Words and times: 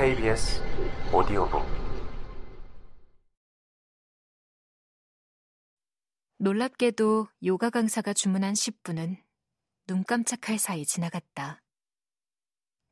KBS 0.00 0.62
오디오북 1.12 1.62
놀랍게도 6.38 7.28
요가 7.44 7.68
강사가 7.68 8.14
주문한 8.14 8.54
10분은 8.54 9.22
눈 9.86 10.04
깜짝할 10.04 10.58
사이 10.58 10.86
지나갔다. 10.86 11.62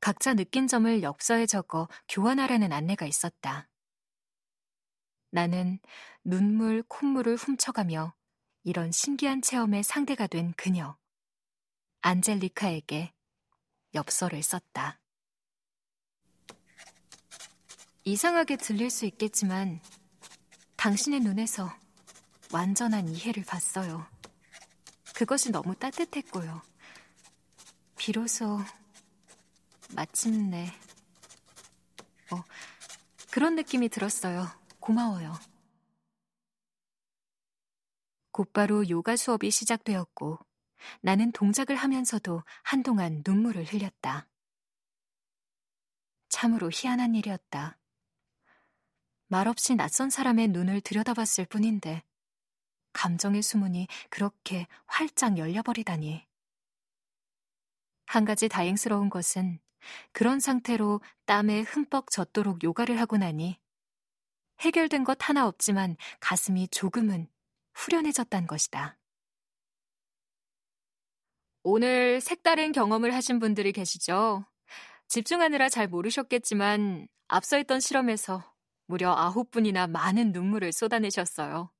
각자 0.00 0.34
느낀 0.34 0.66
점을 0.66 1.02
엽서에 1.02 1.46
적어 1.46 1.88
교환하라는 2.10 2.74
안내가 2.74 3.06
있었다. 3.06 3.70
나는 5.30 5.78
눈물, 6.24 6.82
콧물을 6.88 7.36
훔쳐가며 7.36 8.14
이런 8.64 8.92
신기한 8.92 9.40
체험의 9.40 9.82
상대가 9.82 10.26
된 10.26 10.52
그녀, 10.58 10.98
안젤리카에게 12.02 13.14
엽서를 13.94 14.42
썼다. 14.42 15.00
이상하게 18.08 18.56
들릴 18.56 18.88
수 18.88 19.04
있겠지만 19.04 19.82
당신의 20.76 21.20
눈에서 21.20 21.70
완전한 22.50 23.06
이해를 23.06 23.44
봤어요. 23.44 24.06
그것이 25.14 25.50
너무 25.50 25.74
따뜻했고요. 25.74 26.62
비로소 27.98 28.60
마침내 29.94 30.72
어, 32.32 32.42
그런 33.30 33.56
느낌이 33.56 33.90
들었어요. 33.90 34.46
고마워요. 34.80 35.34
곧바로 38.30 38.88
요가 38.88 39.16
수업이 39.16 39.50
시작되었고 39.50 40.38
나는 41.02 41.30
동작을 41.32 41.76
하면서도 41.76 42.42
한동안 42.62 43.22
눈물을 43.26 43.64
흘렸다. 43.64 44.26
참으로 46.30 46.70
희한한 46.72 47.14
일이었다. 47.14 47.77
말없이 49.28 49.74
낯선 49.74 50.08
사람의 50.08 50.48
눈을 50.48 50.80
들여다봤을 50.80 51.44
뿐인데 51.48 52.02
감정의 52.94 53.42
수문이 53.42 53.86
그렇게 54.08 54.66
활짝 54.86 55.36
열려버리다니. 55.36 56.26
한 58.06 58.24
가지 58.24 58.48
다행스러운 58.48 59.10
것은 59.10 59.60
그런 60.12 60.40
상태로 60.40 61.02
땀에 61.26 61.60
흠뻑 61.60 62.10
젖도록 62.10 62.64
요가를 62.64 62.98
하고 62.98 63.18
나니 63.18 63.58
해결된 64.60 65.04
것 65.04 65.28
하나 65.28 65.46
없지만 65.46 65.96
가슴이 66.20 66.68
조금은 66.68 67.28
후련해졌단 67.74 68.46
것이다. 68.46 68.98
오늘 71.62 72.22
색다른 72.22 72.72
경험을 72.72 73.14
하신 73.14 73.40
분들이 73.40 73.72
계시죠? 73.72 74.46
집중하느라 75.06 75.68
잘 75.68 75.86
모르셨겠지만 75.86 77.08
앞서 77.28 77.56
했던 77.58 77.78
실험에서 77.78 78.42
무려 78.88 79.12
아홉 79.12 79.50
분이나 79.50 79.86
많은 79.86 80.32
눈물을 80.32 80.72
쏟아내셨어요. 80.72 81.70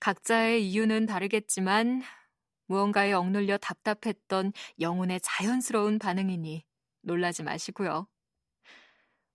각자의 0.00 0.68
이유는 0.68 1.06
다르겠지만 1.06 2.02
무언가에 2.66 3.12
억눌려 3.12 3.58
답답했던 3.58 4.52
영혼의 4.80 5.20
자연스러운 5.22 6.00
반응이니 6.00 6.64
놀라지 7.02 7.44
마시고요. 7.44 8.08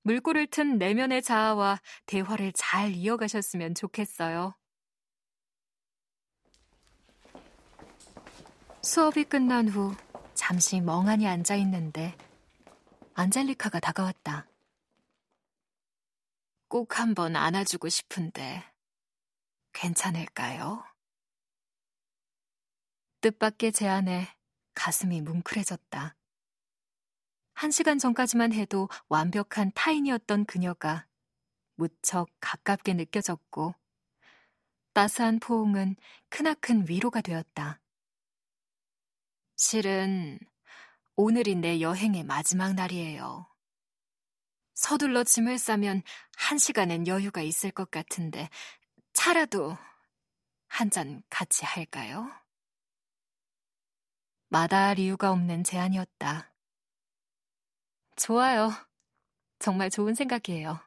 물꼬를 0.03 0.47
튼 0.47 0.77
내면의 0.77 1.21
자아와 1.21 1.79
대화를 2.05 2.51
잘 2.53 2.91
이어가셨으면 2.91 3.73
좋겠어요. 3.75 4.53
수업이 8.81 9.23
끝난 9.23 9.69
후 9.69 9.95
잠시 10.33 10.81
멍하니 10.81 11.25
앉아 11.25 11.55
있는데 11.55 12.15
안젤리카가 13.13 13.79
다가왔다. 13.79 14.45
꼭 16.69 16.99
한번 16.99 17.35
안아주고 17.35 17.89
싶은데 17.89 18.63
괜찮을까요? 19.73 20.85
뜻밖의 23.21 23.71
제안에 23.71 24.27
가슴이 24.75 25.21
뭉클해졌다. 25.21 26.15
한 27.55 27.71
시간 27.71 27.97
전까지만 27.97 28.53
해도 28.53 28.87
완벽한 29.09 29.71
타인이었던 29.73 30.45
그녀가 30.45 31.07
무척 31.73 32.29
가깝게 32.39 32.93
느껴졌고 32.93 33.73
따스한 34.93 35.39
포옹은 35.39 35.95
크나큰 36.29 36.87
위로가 36.87 37.21
되었다. 37.21 37.81
실은 39.55 40.39
오늘이 41.15 41.55
내 41.55 41.81
여행의 41.81 42.25
마지막 42.25 42.75
날이에요. 42.75 43.48
서둘러 44.79 45.25
짐을 45.25 45.57
싸면 45.57 46.03
한 46.37 46.57
시간은 46.57 47.05
여유가 47.07 47.41
있을 47.41 47.69
것 47.69 47.91
같은데 47.91 48.49
차라도 49.11 49.77
한 50.67 50.89
잔 50.89 51.21
같이 51.29 51.65
할까요? 51.65 52.31
마다할 54.47 54.97
이유가 54.99 55.31
없는 55.31 55.65
제안이었다. 55.65 56.53
좋아요. 58.15 58.71
정말 59.59 59.89
좋은 59.89 60.15
생각이에요. 60.15 60.79